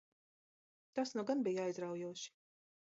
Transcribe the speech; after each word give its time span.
Tas 0.99 1.13
nu 1.19 1.27
gan 1.31 1.47
bija 1.49 1.69
aizraujoši! 1.71 2.37